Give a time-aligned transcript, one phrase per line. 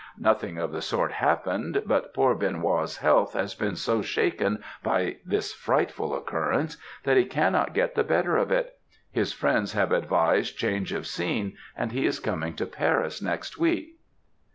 [0.17, 5.53] Nothing of the sort happened; but poor Benoît's health has been so shaken by this
[5.53, 8.79] frightful occurrence that he cannot get the better of it;
[9.11, 13.99] his friends have advised change of scene, and he is coming to Paris next week.'